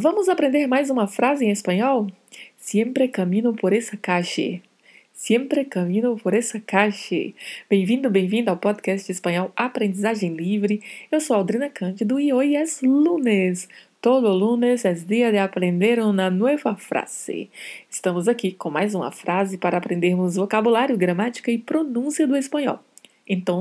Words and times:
Vamos 0.00 0.28
aprender 0.28 0.66
mais 0.66 0.90
uma 0.90 1.06
frase 1.06 1.44
em 1.44 1.52
espanhol? 1.52 2.08
Siempre 2.56 3.06
camino 3.06 3.54
por 3.54 3.72
essa 3.72 3.96
calle. 3.96 4.60
Siempre 5.12 5.64
camino 5.64 6.16
por 6.16 6.34
essa 6.34 6.58
calle. 6.58 7.32
Bem-vindo, 7.70 8.10
bem-vindo 8.10 8.50
ao 8.50 8.56
podcast 8.56 9.06
de 9.06 9.12
espanhol 9.12 9.52
Aprendizagem 9.54 10.34
Livre. 10.34 10.82
Eu 11.12 11.20
sou 11.20 11.36
Aldrina 11.36 11.70
Cândido 11.70 12.18
e 12.18 12.32
hoje 12.32 12.56
é 12.56 12.64
lunes. 12.82 13.68
Todo 14.02 14.32
lunes 14.32 14.84
é 14.84 14.94
dia 14.94 15.30
de 15.30 15.38
aprender 15.38 16.00
uma 16.00 16.28
nova 16.28 16.74
frase. 16.74 17.48
Estamos 17.88 18.26
aqui 18.26 18.50
com 18.50 18.70
mais 18.70 18.96
uma 18.96 19.12
frase 19.12 19.56
para 19.56 19.78
aprendermos 19.78 20.34
vocabulário, 20.34 20.98
gramática 20.98 21.52
e 21.52 21.58
pronúncia 21.58 22.26
do 22.26 22.36
espanhol. 22.36 22.80
Então, 23.28 23.60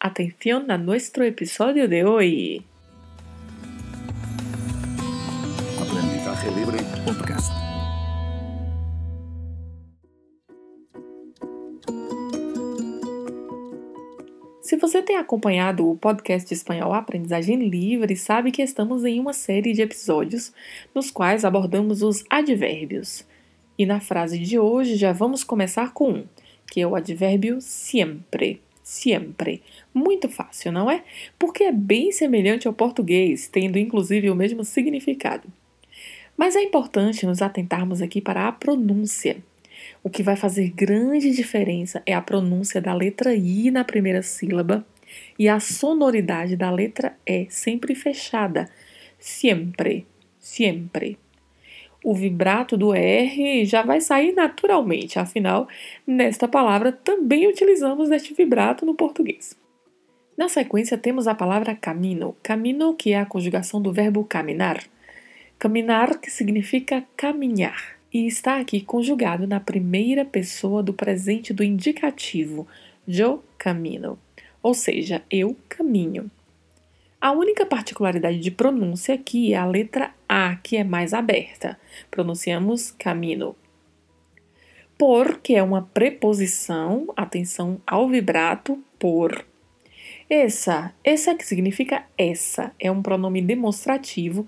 atenção 0.00 0.64
a 0.66 0.76
nosso 0.76 1.22
episódio 1.22 1.86
de 1.86 2.04
hoje. 2.04 2.64
Se 14.60 14.76
você 14.76 15.00
tem 15.00 15.16
acompanhado 15.16 15.88
o 15.88 15.96
podcast 15.96 16.52
espanhol 16.52 16.92
Aprendizagem 16.92 17.68
Livre, 17.68 18.14
sabe 18.16 18.50
que 18.50 18.60
estamos 18.60 19.04
em 19.04 19.18
uma 19.18 19.32
série 19.32 19.72
de 19.72 19.80
episódios 19.80 20.52
nos 20.94 21.10
quais 21.10 21.44
abordamos 21.44 22.02
os 22.02 22.24
advérbios. 22.28 23.24
E 23.78 23.86
na 23.86 24.00
frase 24.00 24.38
de 24.38 24.58
hoje 24.58 24.96
já 24.96 25.12
vamos 25.12 25.42
começar 25.42 25.92
com 25.92 26.10
um, 26.10 26.24
que 26.70 26.80
é 26.80 26.86
o 26.86 26.96
advérbio 26.96 27.60
siempre. 27.60 28.60
Siempre. 28.82 29.62
Muito 29.94 30.28
fácil, 30.28 30.70
não 30.70 30.90
é? 30.90 31.02
Porque 31.38 31.64
é 31.64 31.72
bem 31.72 32.12
semelhante 32.12 32.68
ao 32.68 32.74
português, 32.74 33.48
tendo 33.48 33.78
inclusive 33.78 34.28
o 34.28 34.34
mesmo 34.34 34.64
significado. 34.64 35.48
Mas 36.36 36.54
é 36.54 36.62
importante 36.62 37.24
nos 37.24 37.40
atentarmos 37.40 38.02
aqui 38.02 38.20
para 38.20 38.46
a 38.46 38.52
pronúncia. 38.52 39.38
O 40.02 40.10
que 40.10 40.22
vai 40.22 40.36
fazer 40.36 40.70
grande 40.70 41.30
diferença 41.30 42.02
é 42.04 42.14
a 42.14 42.20
pronúncia 42.20 42.80
da 42.80 42.94
letra 42.94 43.34
I 43.34 43.70
na 43.70 43.84
primeira 43.84 44.22
sílaba 44.22 44.86
e 45.38 45.48
a 45.48 45.60
sonoridade 45.60 46.56
da 46.56 46.70
letra 46.70 47.16
E, 47.26 47.46
sempre 47.48 47.94
fechada. 47.94 48.68
Siempre, 49.18 50.06
siempre. 50.38 51.18
O 52.04 52.14
vibrato 52.14 52.76
do 52.76 52.94
R 52.94 53.64
já 53.64 53.82
vai 53.82 54.00
sair 54.00 54.32
naturalmente, 54.32 55.18
afinal, 55.18 55.66
nesta 56.06 56.46
palavra 56.46 56.92
também 56.92 57.48
utilizamos 57.48 58.10
este 58.10 58.32
vibrato 58.34 58.86
no 58.86 58.94
português. 58.94 59.56
Na 60.36 60.48
sequência, 60.48 60.98
temos 60.98 61.26
a 61.26 61.34
palavra 61.34 61.74
camino. 61.74 62.36
Camino, 62.42 62.94
que 62.94 63.12
é 63.12 63.18
a 63.18 63.26
conjugação 63.26 63.80
do 63.80 63.90
verbo 63.90 64.22
caminar. 64.22 64.84
Caminar, 65.58 66.18
que 66.18 66.30
significa 66.30 67.02
caminhar 67.16 67.96
e 68.12 68.26
está 68.26 68.60
aqui 68.60 68.80
conjugado 68.80 69.46
na 69.46 69.58
primeira 69.58 70.22
pessoa 70.22 70.82
do 70.82 70.92
presente 70.92 71.54
do 71.54 71.64
indicativo, 71.64 72.68
yo 73.08 73.42
camino, 73.56 74.18
ou 74.62 74.74
seja, 74.74 75.22
eu 75.30 75.56
caminho. 75.66 76.30
A 77.18 77.32
única 77.32 77.64
particularidade 77.64 78.38
de 78.38 78.50
pronúncia 78.50 79.14
aqui 79.14 79.54
é 79.54 79.56
a 79.56 79.64
letra 79.64 80.12
A, 80.28 80.56
que 80.56 80.76
é 80.76 80.84
mais 80.84 81.14
aberta. 81.14 81.80
Pronunciamos 82.10 82.90
camino. 82.90 83.56
Por, 84.98 85.38
que 85.38 85.54
é 85.54 85.62
uma 85.62 85.82
preposição, 85.82 87.12
atenção 87.16 87.80
ao 87.86 88.08
vibrato, 88.08 88.78
por. 88.98 89.46
Essa, 90.28 90.92
essa 91.02 91.34
que 91.34 91.46
significa 91.46 92.04
essa, 92.18 92.72
é 92.78 92.90
um 92.90 93.00
pronome 93.00 93.40
demonstrativo 93.40 94.46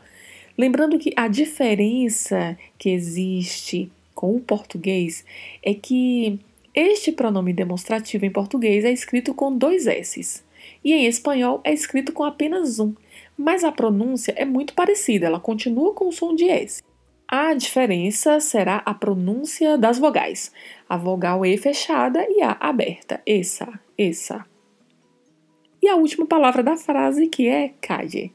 Lembrando 0.59 0.99
que 0.99 1.13
a 1.15 1.29
diferença 1.29 2.59
que 2.77 2.91
existe 2.91 3.93
com 4.13 4.35
o 4.35 4.41
português 4.41 5.25
é 5.63 5.73
que 5.73 6.41
este 6.75 7.13
pronome 7.13 7.53
demonstrativo 7.53 8.27
em 8.27 8.31
português 8.31 8.85
é 8.85 8.91
escrito 8.91 9.33
com 9.33 9.57
dois 9.57 9.87
S's 9.87 10.45
e 10.85 10.93
em 10.93 11.07
espanhol 11.07 11.61
é 11.63 11.73
escrito 11.73 12.13
com 12.13 12.25
apenas 12.25 12.81
um, 12.81 12.93
mas 13.37 13.63
a 13.63 13.71
pronúncia 13.71 14.35
é 14.37 14.45
muito 14.45 14.75
parecida, 14.75 15.27
ela 15.27 15.39
continua 15.39 15.95
com 15.95 16.09
o 16.09 16.13
som 16.13 16.35
de 16.35 16.49
S. 16.49 16.83
A 17.29 17.55
diferença 17.55 18.41
será 18.41 18.83
a 18.85 18.93
pronúncia 18.95 19.79
das 19.79 19.99
vogais, 19.99 20.51
a 20.89 20.97
vogal 20.97 21.47
E 21.47 21.57
fechada 21.57 22.27
e 22.29 22.43
a 22.43 22.57
aberta, 22.59 23.21
essa, 23.25 23.79
essa. 23.97 24.45
E 25.81 25.89
a 25.89 25.95
última 25.95 26.27
palavra 26.27 26.63
da 26.63 26.77
frase 26.77 27.29
que 27.29 27.47
é 27.47 27.75
calle. 27.81 28.33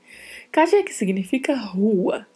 Calle 0.54 0.84
que 0.84 0.94
significa 0.94 1.56
rua. 1.56 2.28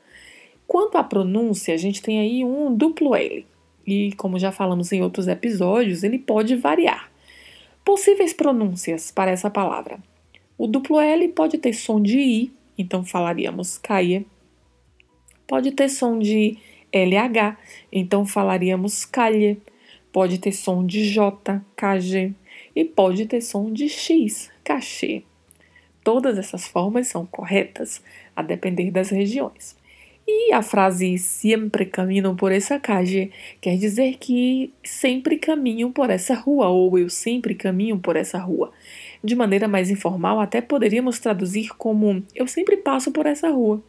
Quanto 0.66 0.98
à 0.98 1.04
pronúncia, 1.04 1.72
a 1.76 1.78
gente 1.78 2.02
tem 2.02 2.20
aí 2.20 2.44
um 2.44 2.76
duplo 2.76 3.16
L. 3.16 3.46
E 3.86 4.12
como 4.14 4.40
já 4.40 4.52
falamos 4.52 4.92
em 4.92 5.04
outros 5.04 5.28
episódios, 5.28 6.02
ele 6.02 6.18
pode 6.18 6.56
variar. 6.56 7.12
Possíveis 7.86 8.34
pronúncias 8.34 9.12
para 9.12 9.30
essa 9.30 9.52
palavra. 9.52 10.00
O 10.58 10.66
duplo 10.66 11.00
L 11.00 11.28
pode 11.28 11.60
ter 11.60 11.74
som 11.74 12.02
de 12.02 12.18
I, 12.18 12.52
então 12.76 13.06
falaríamos 13.06 13.78
caie. 13.78 14.26
Pode 15.46 15.72
ter 15.74 15.88
som 15.88 16.18
de 16.18 16.58
LH, 16.92 17.56
então 17.92 18.26
falaríamos 18.26 19.06
calhe. 19.06 19.62
Pode 20.12 20.40
ter 20.40 20.54
som 20.54 20.84
de 20.84 21.08
J, 21.08 21.64
KG. 21.76 22.34
E 22.76 22.84
pode 22.84 23.28
ter 23.28 23.42
som 23.42 23.72
de 23.72 23.88
X, 23.88 24.50
cachê. 24.64 25.22
Todas 26.08 26.38
essas 26.38 26.66
formas 26.66 27.10
são 27.10 27.26
corretas, 27.26 28.02
a 28.34 28.42
depender 28.42 28.92
das 28.92 29.10
regiões. 29.10 29.76
E 30.26 30.54
a 30.54 30.62
frase 30.62 31.18
sempre 31.18 31.86
caminho 31.86 32.34
por 32.34 32.50
essa 32.50 32.80
calle 32.80 33.30
quer 33.60 33.76
dizer 33.76 34.16
que 34.18 34.72
sempre 34.82 35.38
caminho 35.38 35.92
por 35.92 36.10
essa 36.10 36.34
rua 36.34 36.70
ou 36.70 36.98
eu 36.98 37.10
sempre 37.10 37.54
caminho 37.54 38.00
por 38.00 38.16
essa 38.16 38.38
rua. 38.38 38.72
De 39.22 39.36
maneira 39.36 39.68
mais 39.68 39.90
informal, 39.90 40.40
até 40.40 40.62
poderíamos 40.62 41.20
traduzir 41.20 41.76
como 41.76 42.24
eu 42.34 42.48
sempre 42.48 42.78
passo 42.78 43.12
por 43.12 43.26
essa 43.26 43.50
rua. 43.50 43.84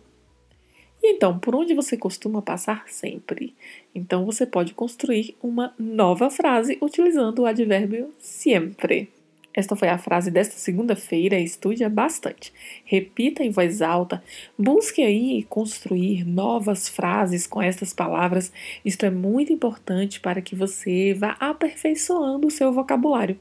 E 1.00 1.12
então, 1.12 1.39
por 1.39 1.55
onde 1.55 1.73
você 1.73 1.97
costuma 1.97 2.43
passar 2.43 2.89
sempre? 2.89 3.55
Então 3.95 4.27
você 4.27 4.45
pode 4.45 4.75
construir 4.75 5.37
uma 5.41 5.73
nova 5.79 6.29
frase 6.31 6.79
utilizando 6.83 7.43
o 7.43 7.47
advérbio 7.47 8.12
sempre. 8.19 9.09
Esta 9.55 9.75
foi 9.75 9.89
a 9.89 9.99
frase 9.99 10.31
desta 10.31 10.57
segunda-feira. 10.57 11.39
Estude 11.39 11.89
bastante. 11.89 12.53
Repita 12.85 13.43
em 13.43 13.51
voz 13.51 13.83
alta. 13.83 14.23
Busque 14.59 15.03
aí 15.03 15.43
construir 15.49 16.25
novas 16.25 16.89
frases 16.89 17.47
com 17.47 17.61
estas 17.61 17.93
palavras. 17.93 18.53
Isto 18.85 19.07
é 19.07 19.11
muito 19.11 19.53
importante 19.53 20.21
para 20.21 20.41
que 20.41 20.55
você 20.55 21.15
vá 21.15 21.37
aperfeiçoando 21.41 22.47
o 22.47 22.51
seu 22.51 22.73
vocabulário. 22.73 23.39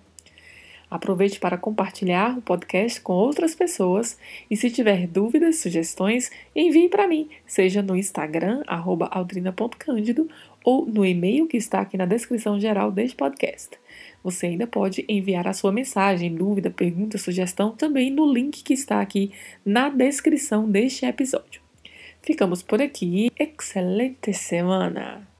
Aproveite 0.89 1.37
para 1.37 1.57
compartilhar 1.57 2.37
o 2.37 2.41
podcast 2.41 3.01
com 3.01 3.11
outras 3.11 3.53
pessoas 3.53 4.17
e 4.49 4.55
se 4.55 4.71
tiver 4.71 5.05
dúvidas, 5.05 5.57
sugestões, 5.57 6.31
envie 6.55 6.87
para 6.87 7.09
mim, 7.09 7.27
seja 7.45 7.81
no 7.81 7.93
Instagram 7.93 8.63
aldrina.cândido 8.65 10.29
ou 10.67 10.85
no 10.85 11.05
e-mail 11.05 11.47
que 11.47 11.55
está 11.55 11.79
aqui 11.79 11.95
na 11.95 12.05
descrição 12.05 12.59
geral 12.59 12.91
deste 12.91 13.15
podcast. 13.15 13.79
Você 14.21 14.47
ainda 14.47 14.67
pode 14.67 15.05
enviar 15.07 15.47
a 15.47 15.53
sua 15.53 15.71
mensagem, 15.71 16.35
dúvida, 16.35 16.69
pergunta, 16.69 17.17
sugestão 17.17 17.71
também 17.71 18.11
no 18.11 18.29
link 18.29 18.61
que 18.63 18.73
está 18.73 18.99
aqui 18.99 19.31
na 19.65 19.87
descrição 19.87 20.69
deste 20.69 21.05
episódio. 21.05 21.61
Ficamos 22.21 22.61
por 22.61 22.81
aqui. 22.81 23.31
Excelente 23.39 24.33
semana! 24.33 25.36